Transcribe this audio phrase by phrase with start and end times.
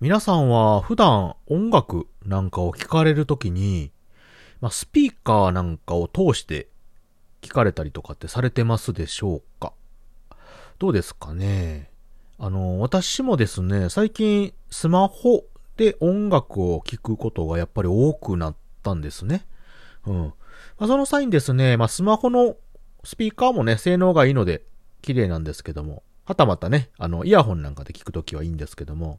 [0.00, 3.90] 皆さんは普段音楽なんかを聴かれるときに、
[4.60, 6.68] まあ、スピーカーなんかを通して
[7.42, 9.72] 聞かれたりとかってされてますでしょうか？
[10.78, 11.90] どうですかね？
[12.38, 15.42] あの、私もですね、最近スマホ
[15.76, 19.46] で音楽を聴くことがやっぱり多くなったんですね。
[20.06, 20.16] うん。
[20.26, 20.32] ま
[20.78, 22.54] あ、その際にですね、まあ、スマホの
[23.02, 24.62] スピーカーもね、性能がいいので
[25.02, 29.18] 綺麗なんですけども、はたまたね、あの、イヤホンなんかで聞くときはいいんですけども、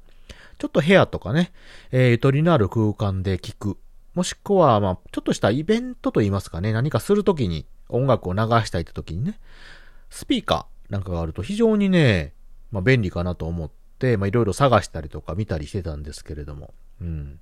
[0.60, 1.52] ちょっと部屋とかね、
[1.92, 3.78] えー、ゆとりのある空間で聞く。
[4.14, 9.40] もしくは、まあ、ちょっとしたイベントと言いますかね、何かするときに音楽を流したいってときにね、
[10.10, 12.34] スピーカーなんかがあると非常にね、
[12.72, 17.40] まあ、便利かなと思って、まあ、いろいろ探したりとか見たりしてたんですけれども、うん。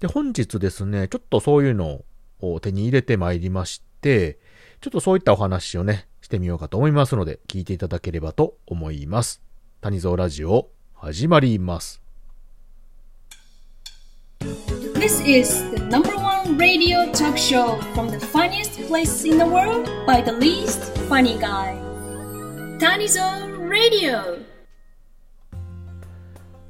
[0.00, 2.02] で、本日ですね、ちょっとそういうの
[2.40, 4.38] を手に入れてまいりまして、
[4.82, 9.40] ちょっとそういったお話をね、してみようかと思いますので、聞いていただければと思います。
[9.80, 12.01] 谷蔵ラジオ、始まります。
[14.94, 20.22] This is the number one radio talk show from the funniest place in the world by
[20.22, 21.76] the least funny guy.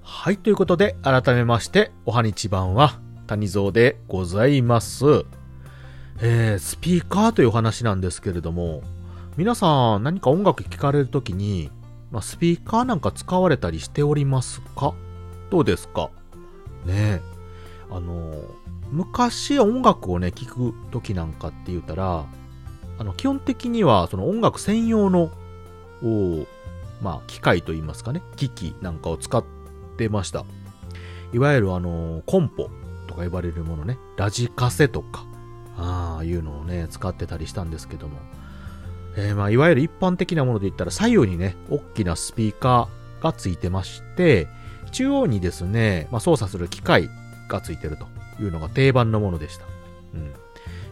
[0.02, 5.24] はい、ということで、改めまして、おはにちばんは、谷蔵でございます。
[6.20, 8.82] えー、スピーカーというお話なんですけれども、
[9.38, 11.70] 皆さん、何か音楽聴かれるときに、
[12.10, 14.92] まあ、スピーカーなんか使われたりしておりますか？
[15.50, 16.10] どうですか？
[16.84, 17.22] ね。
[17.92, 18.32] あの、
[18.90, 22.26] 昔音楽をね、聴く時なんかって言ったら、
[22.98, 25.30] あの、基本的にはその音楽専用の、
[26.02, 26.46] お
[27.02, 29.44] まあ、機械といいますかね、機器なんかを使っ
[29.96, 30.44] てました。
[31.32, 32.70] いわゆるあの、コンポ
[33.06, 35.24] とか呼ばれるものね、ラジカセとか、
[35.76, 38.18] ああいうのをね、使ってたりしたんですけども、
[39.16, 44.48] えー、まあ、いわゆる一般的なもので言ったら左右にね、大きなスピーカーがついてまして、
[44.92, 47.08] 中央にですね、まあ、操作する機械
[47.52, 48.06] がついてると
[48.42, 49.64] いうのが定番のものでした。
[50.14, 50.32] うん。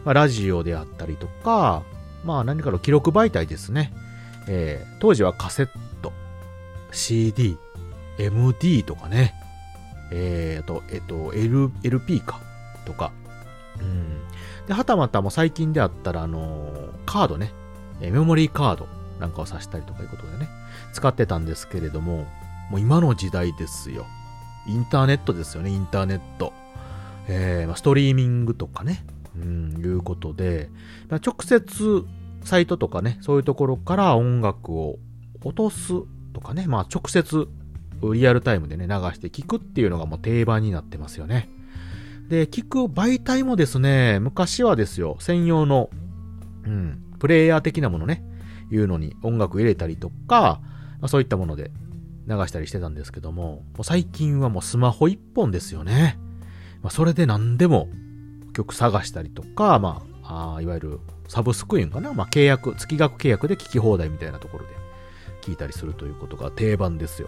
[0.05, 1.83] まあ、ラジオであったりとか、
[2.23, 3.93] まあ何かの記録媒体ですね。
[4.47, 5.69] えー、当時はカセッ
[6.01, 6.13] ト、
[6.91, 7.57] CD、
[8.17, 9.33] MD とかね。
[10.13, 12.39] えー、と、えっ、と、L、LP か。
[12.85, 13.11] とか。
[13.79, 14.19] うん。
[14.67, 17.53] で、はたまたも最近であったら、あのー、カードね。
[17.99, 18.87] メモリーカード
[19.19, 20.49] なんかを挿したりとかいうことでね。
[20.93, 22.25] 使ってたんですけれども、
[22.69, 24.05] もう今の時代ですよ。
[24.67, 26.53] インターネットですよね、インターネット。
[27.27, 29.05] えー、ストリーミングとかね、
[29.35, 30.69] うん、いうことで、
[31.09, 32.03] まあ、直接
[32.43, 34.99] サイトとかね、そういうところから音楽を
[35.43, 35.93] 落とす
[36.33, 37.47] とかね、まあ直接
[38.13, 41.49] リアルタイムでね、流して聞くっていうのがもう定番になってますよね。
[42.29, 45.89] で、聞く媒体もですね、昔はですよ、専用の、
[46.65, 48.23] うん、プレイヤー的なものね、
[48.71, 50.61] いうのに音楽入れたりとか、
[50.99, 51.71] まあ、そういったもので
[52.31, 56.17] 流したりしてたんですけども、もう最近はもうスマホ一本ですよね。
[56.81, 57.89] まあ、それで何でも
[58.53, 64.71] 曲探したりとか、まあ、あいわゆるサブスクインかなまあ、契約、月額契約で聞き放題みたいなところで
[65.41, 67.27] 聞いたりするということが定番ですよ。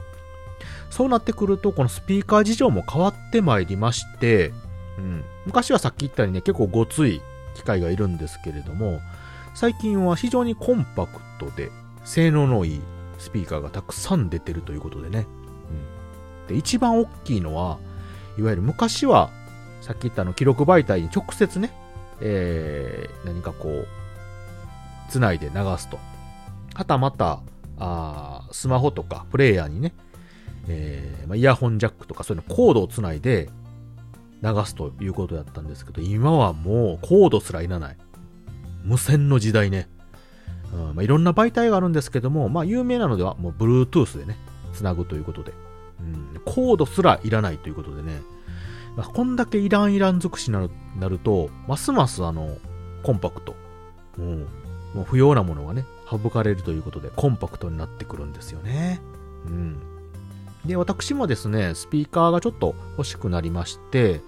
[0.90, 4.54] そうなってくると、このスピーカー事情も変わってまいりまして、
[4.98, 7.22] うん、昔はさっき言ったようにね、結構ごつい
[7.56, 9.00] 機械がいるんですけれども、
[9.56, 11.72] 最近は非常にコンパクトで、
[12.06, 12.82] 性能のいい
[13.18, 15.26] スピーカーがたくさん出てるということでね。
[16.46, 16.48] うん。
[16.48, 17.80] で、一番大きいのは、
[18.38, 19.30] いわゆる昔は、
[19.82, 21.72] さっき言ったあの記録媒体に直接ね、
[22.22, 23.88] えー、何かこう、
[25.10, 26.00] つないで流すと。
[26.74, 27.42] はたまた、
[27.80, 29.94] あスマホとかプレイヤーにね、
[30.68, 33.50] えーまあ、イヤホンジャックとかそういうのコードをつないで
[34.44, 37.98] 流すということだったんですけど、今はもうコードすらいらない。
[38.84, 39.90] 無線の時代ね。
[40.74, 44.38] うんまあ、いろんな媒体があるんですけども、まあ、有名なのでは、もう Bluetooth でね、
[44.74, 45.54] つなぐということで、
[46.00, 48.22] うん、コードすらいらないということでね、
[48.98, 50.70] まあ、こんだけいらんいらん尽くしになる
[51.00, 52.58] なると、ますますあの、
[53.04, 53.56] コンパクト、
[54.18, 54.48] うん、
[54.94, 59.02] もう不要なものがね、省かれるということで、コンパクトになってくるんですよね。
[59.46, 59.78] うん。
[60.66, 64.22] で、私もですね、スピーカーがちょっと欲しくなりまして、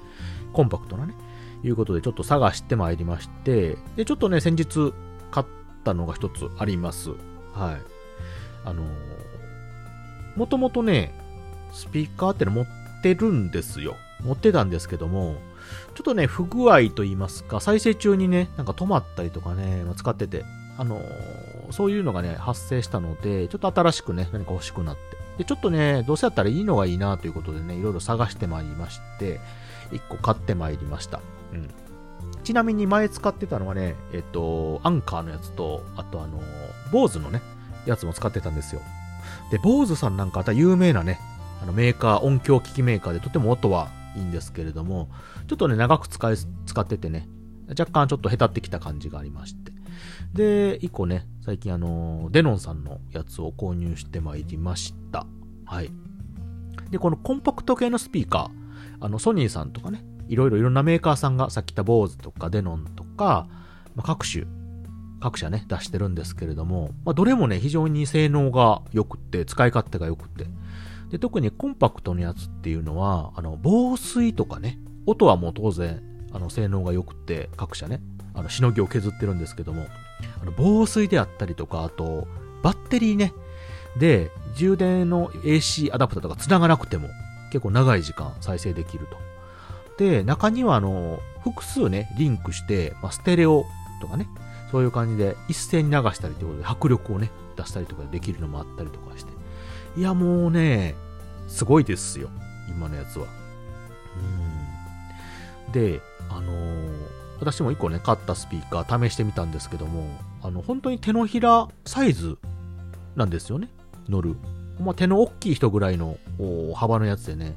[0.53, 1.15] コンパクトなね、
[1.63, 4.94] いうことでちょっと探してまいりまして、で、ちょっとね、先日
[5.86, 7.12] ったのが一つあります。
[7.12, 7.18] はい。
[8.66, 8.88] あのー、
[10.36, 11.14] もともとね、
[11.72, 12.66] スピーカーっての持っ
[13.04, 13.96] てるんですよ。
[14.24, 15.36] 持ってたんですけども、
[15.94, 20.44] ちょっとね、不具合と言いますか、再生中にね、なんか止まったりとかね、使ってて、
[20.78, 25.02] あのー、そういうのがね、発生したので、ちょっと新しくね、何か欲しくなって。
[25.38, 29.40] で、ちょっとね、どうせやったらいいのがいいなということでね、いろいろ探してまいりまして、
[29.92, 31.22] 一個買ってまいりました。
[31.54, 31.70] うん。
[32.44, 36.39] ちなみに前使ってたのはね、えっと、アンカーのやつと、あとあの、
[36.91, 37.41] 坊主のね、
[37.85, 38.81] やつも使ってたんですよ。
[39.51, 41.19] で、坊主さんなんかあた有名なね、
[41.62, 45.09] あのメーカー、音響機器メーカーでとても音はいいんですけれども、
[45.47, 46.35] ちょっとね、長く使い、
[46.65, 47.27] 使っててね、
[47.69, 49.71] 若干ちょっとへたってきた感じがありまして。
[50.33, 55.25] で、一個ね、最近あの、デノンさんのやつを購入してまいりました。
[55.65, 55.89] はい。
[56.91, 63.48] で、このコンパクト系のスピーカー、あの、ソニーさんとかね、いろいろいろなメーカーさんが、さっき言った BOSE とかデノンとか、
[63.95, 64.45] まあ、各種、
[65.22, 70.45] 各社ね、出してるんですけれども、まあ、どれもね、非常に性能が良くて、使い勝手が良くて、
[71.10, 76.01] で、特にコンパクトのやつっていうのは、あの、防水とかね、音はもう当然、
[76.33, 78.01] あの、性能が良くて、各社ね、
[78.33, 79.86] あの、しのぎを削ってるんですけども、
[80.42, 82.27] あの、防水であったりとか、あと、
[82.63, 83.33] バッテリーね、
[83.98, 87.10] で、充電の AC アダプターとか繋がなくても、
[87.51, 89.18] 結構長い時間再生できると。
[89.97, 93.65] で、中にはあの、複数ね、リンクして、まあ、ステレオ
[94.01, 94.27] とかね、
[94.71, 99.31] そういう感じで一斉に流したりということで、迫力をね、出したりとかできるのもあったりとかして。
[99.97, 100.95] いや、もうね、
[101.47, 102.30] すごいですよ。
[102.69, 103.27] 今のやつは。
[105.68, 105.71] うん。
[105.71, 107.07] で、あのー、
[107.39, 110.07] 私も一個ね、買ったスピーカー試してみたんですけども、
[110.41, 112.38] あの、本当に手のひらサイズ
[113.15, 113.69] なんですよね。
[114.09, 114.36] 乗る。
[114.80, 116.18] まあ、手の大きい人ぐらいの
[116.74, 117.56] 幅のやつでね。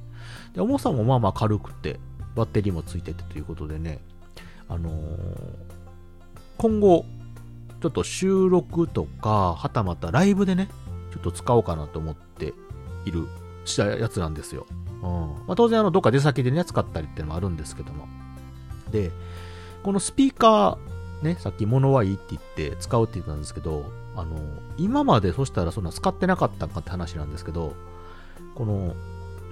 [0.54, 1.98] で、重さもまあまあ軽くて、
[2.38, 4.00] バッテリーもついててということでね、
[4.68, 4.94] あのー、
[6.56, 7.04] 今後、
[7.80, 10.68] ちょっと収録とか、はたまたライブでね、
[11.12, 12.54] ちょっと使おうかなと思って
[13.04, 13.26] いる
[13.64, 14.66] したやつなんですよ。
[15.02, 15.46] うん。
[15.46, 18.08] まあ、当然あの、どっか出先でね、使ったりっていうのもあるんですけども。
[18.90, 19.10] で、
[19.82, 24.36] このスピーカー、ね、さっき物はいいって言って使うって言ったんですけど、あの、
[24.76, 27.74] 今までそしたらそんな使ってなかったんかって話なんですけど、
[28.54, 28.94] この、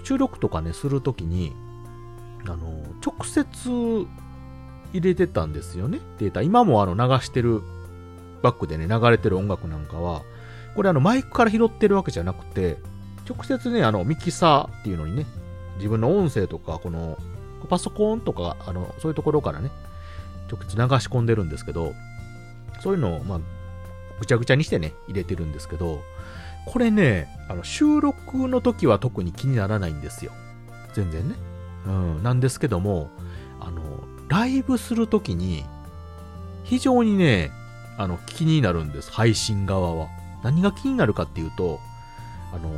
[0.04, 1.52] 収録とかね、するときに、
[2.52, 3.70] あの、直接
[4.92, 6.42] 入れてたんですよね、データ。
[6.42, 7.62] 今もあの、流してる、
[8.42, 10.22] バックでね、流れてる音楽なんかは、
[10.74, 12.78] これあの、マイクから拾ってるわけじゃなくて、
[13.28, 15.26] 直接ね、あの、ミキサーっていうのにね、
[15.76, 17.18] 自分の音声とか、この、
[17.68, 19.70] パソコンとか、あの、そういうところからね、
[20.50, 21.94] 直接流し込んでるんですけど、
[22.80, 23.40] そういうのを、まあ、
[24.20, 26.00] ぐちゃぐちゃにしてね、入れてるんですけど、
[26.66, 30.32] これね、あの、収録の時は特に気にならないんですよ。
[30.94, 31.36] 全然ね。
[31.86, 33.10] うん、なんですけども、
[33.60, 33.80] あの、
[34.28, 35.64] ライブするときに、
[36.64, 37.50] 非常にね、
[37.96, 39.10] あの、気になるんです。
[39.10, 40.08] 配信側は。
[40.42, 41.80] 何が気になるかっていうと、
[42.52, 42.70] あの、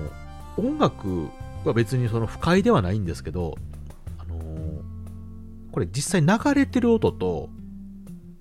[0.56, 1.28] 音楽
[1.64, 3.56] は別にその不快ではないんですけど、
[4.18, 4.38] あの、
[5.72, 7.48] これ実際流れてる音と、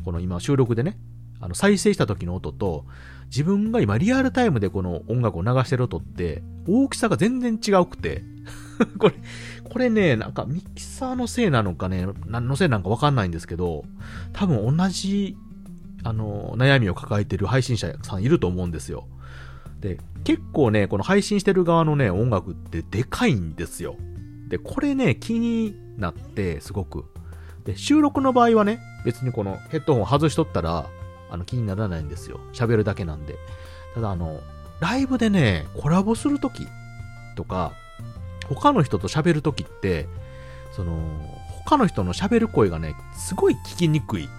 [0.04, 0.98] この今収録でね、
[1.40, 2.86] あの再生した時の音と、
[3.26, 8.24] 自分が今リアルタイムでこの音楽を流してる音って、大きさが全然違うくて、
[9.00, 9.16] これ、
[9.64, 13.86] これね、なんかミキサーのせいなのかね、何のせいなんかわかんないんですけど、
[14.34, 15.38] 多分同じ、
[16.04, 19.08] あの、悩みを抱えてる配信者さんいると思うんですよ。
[19.80, 23.96] で、結構ね、この配信してる側のね、音楽ってでかいんですよ。
[24.48, 27.06] で、これね、気になって、すごく。
[27.66, 30.88] で、収録の場合はね、別にこのヘッドホン外しとったら、
[31.30, 32.40] あの、気にならないんですよ。
[32.54, 33.36] 喋るだけなんで。
[33.94, 34.40] ただ、あの、
[34.80, 36.68] ライブでね、コラボするとき
[37.36, 37.74] とか、
[38.56, 40.08] 他の人と喋るときって、
[40.72, 40.98] その、
[41.66, 44.30] 他の人の喋る声がね、すごい聞きにくい。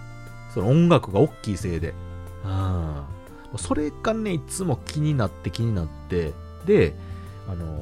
[0.55, 1.95] その音楽が大きいせいで。
[2.45, 3.05] うん。
[3.57, 6.33] それがね、いつも気になって気になって、
[6.67, 6.95] で、
[7.49, 7.81] あの、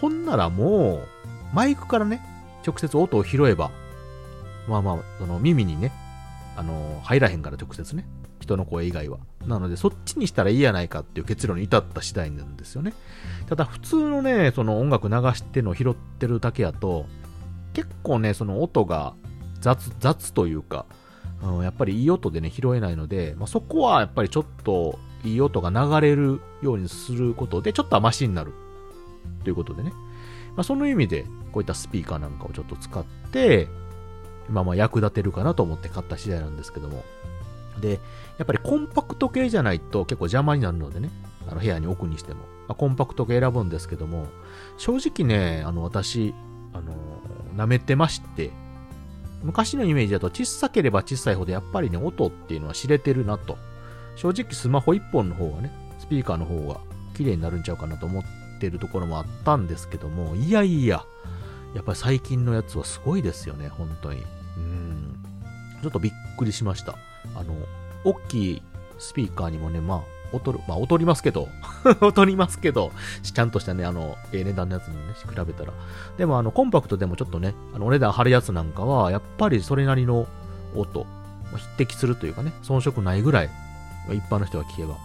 [0.00, 2.22] ほんならもう、マイクからね、
[2.66, 3.70] 直接音を拾えば、
[4.68, 5.92] まあまあ、その耳にね、
[6.56, 8.06] あの、入らへんから直接ね、
[8.42, 9.18] 人の声以外は。
[9.46, 12.92] なので、そっちにしたらいいやないかっていう結論に至った次第なんですよね。
[13.48, 17.06] ただ、普通のね、その音楽流しての拾ってるだけやと、
[17.72, 19.14] 結構ね、その音が
[19.60, 20.84] 雑、雑というか、
[21.42, 28.52] うん、やっぱりいい音でね、拾えないので、まあ、そこはやっぱりちょっといい音が流れるようにすることで、ちょっとはマシになる。
[29.44, 29.92] ということでね。
[30.54, 33.68] まあ、その意味で、こういったスピーカーなんかをちょっと使って、
[34.48, 37.04] まあまあ役立てるかなと思って買った次第なんですけども。
[37.80, 38.00] で、
[38.38, 41.10] やっぱりコンパクト系じゃないと結構邪魔になるのでね、
[41.48, 44.26] あの部屋に置くにしても、まあ、コンパクト系選ぶんですけども、
[44.78, 46.34] 正直ね、あの私、
[46.72, 46.92] あの、
[47.56, 48.50] 舐めてまして、
[49.42, 53.58] 昔のイメージだと小さければ小さいほどやっぱりね、音っていうのは知れてるなと。
[54.16, 56.80] 正直スマホ1本の方がね、スピーカーの方が
[57.16, 58.24] 綺麗になるんちゃうかなと思っ
[58.60, 61.04] てるところもあったんですけども、いやいや、
[61.74, 64.22] やっぱり最近のやつはすごいですよね、本当に。
[64.56, 65.16] うん。
[65.82, 66.96] ちょっとびっっくりしました。
[67.34, 67.54] あの、
[68.04, 68.62] 大きい
[68.98, 70.00] スピーカーにもね、まあ、
[70.32, 71.48] 劣る、まあ、劣りますけど、
[72.00, 75.72] 劣りますけど、ちゃんとしたね、あの、ええ値段のやつにね、比べたら。
[76.16, 80.26] でも、あの、コンパクトでもちょっとね、あの、お値段張るやつなんかは、やっぱりそれなりの
[80.74, 81.06] 音、
[81.54, 83.50] 匹敵するというかね、遜色ないぐらい、
[84.10, 84.96] 一般の人が聞けば、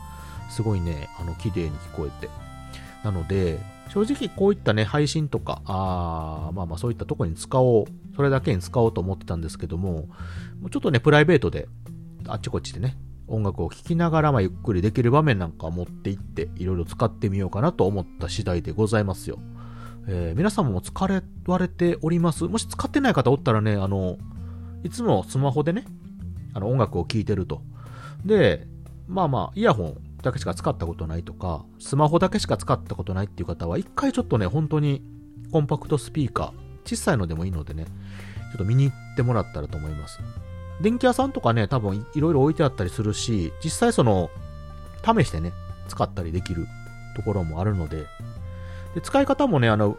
[0.50, 2.30] すごいね、あの、綺麗に聞こえて。
[3.04, 10.08] なので、正直こういったね、配信とか、あまあまあそういったとこに使おう、それだけに使おうと思ってたんですけども、
[10.72, 11.68] ちょっとね、プライベートで、
[12.28, 19.40] あっちこっちでね、音楽を聴きながら、まあ、ゆっくりできる場面なんか持っていって、いろいろ使ってみようかなと思った次第でございますよ。
[20.08, 22.46] えー、皆さんも使われております？
[22.46, 24.18] もし使ってない方おったらね、あの、
[24.84, 25.86] いつもスマホでね、
[26.54, 27.62] あの音楽を聴いてると。
[28.26, 28.68] で、
[29.08, 35.02] まあまあ、イヤホンだけしか使ったことないとか、スマホだけしか使ったことないっていう方は、一回ちょっとね、本当に
[35.52, 37.92] コンパクトスピーカー、小さいのでもいいのでね、ちょ
[38.56, 40.20] っと見に行ってもらったらと思います。
[40.82, 44.30] 電気屋さんとかね、多分いろいろ置いてあったりするし、実際その、
[45.04, 45.54] 試してね、
[45.88, 46.68] 使ったりできる
[47.16, 48.06] ところもあるので、
[48.94, 49.98] で使い方もね、あの、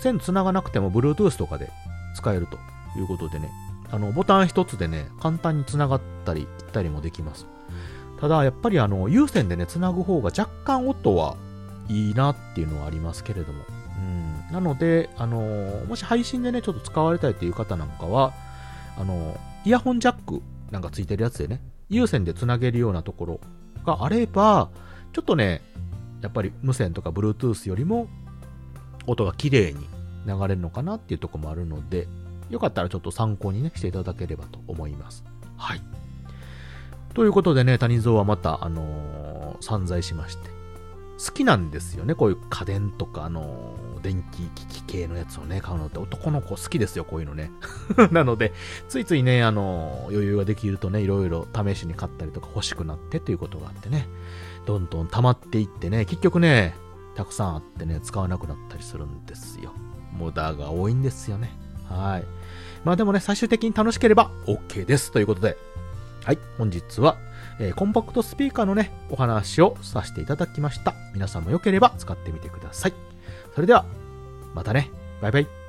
[0.00, 1.70] 線繋がなくても Bluetooth とかで
[2.14, 2.58] 使えると
[2.98, 3.50] いうことでね、
[3.90, 7.46] あの、ボタン一つでね、簡単に繋がったり、切ったりもできます。
[8.20, 11.36] ただ、やっぱりあの、有線でね、繋ぐ方が若干音は
[11.88, 13.64] いいなっていうのはありますけれども。
[13.98, 14.52] うん。
[14.52, 18.32] なので、あの、もし配信でね、ちょっと使われたいという方なんかは、
[18.98, 23.40] あの、イヤホンジャックなんかついてるやつでね、有線で繋げるようなところ
[23.84, 24.70] があれば、
[25.12, 25.62] ちょっとね、
[26.22, 28.08] やっぱり無線とか Bluetooth よりも
[29.06, 29.86] 音が綺麗に
[30.26, 32.08] 流れるのかなっていうとこもあるので、
[32.50, 35.24] よかったらちょっと参考にね、していただければと思います。
[35.56, 35.82] はい。
[37.16, 40.50] ということでね、谷蔵はまた、あのー、散財しまして。
[41.18, 47.50] 好きなんですよね、こういう家電とか、あのー、電気機器系のやつをね、買うのって男の子好きですよ、こういうのね。
[48.12, 48.52] なので、
[48.90, 54.06] ついついね、あのー、余裕ができるとね、いろいろ試しに買ったりとか欲しくなってということがあってね、
[54.66, 56.76] どんどん溜まっていってね、結局ね、
[57.14, 59.72] たくさんあってね、使わなくなったりするんですよ。
[60.12, 61.56] 無駄が多いんですよね。
[61.88, 62.24] はい。
[62.84, 65.12] まあでもね、最終的に楽しければ OK です。
[65.12, 65.56] ということで、
[66.26, 67.18] はい、本日は、
[67.60, 70.92] えー、コンパクトスピーカーのね、お話をさせていただきました。
[71.14, 72.94] 皆さんも良ければ使ってみてください。
[73.54, 73.84] それでは、
[74.52, 74.90] またね。
[75.22, 75.65] バイバイ。